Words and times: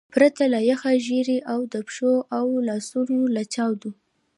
پرته 0.13 0.43
له 0.53 0.59
یخه 0.71 0.91
ژیړي 1.05 1.37
او 1.51 1.59
د 1.73 1.75
پښو 1.87 2.13
او 2.37 2.47
لاسو 2.67 2.99
له 3.35 3.43
چاودو. 3.53 3.91